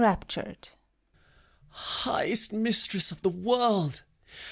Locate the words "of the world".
3.11-4.01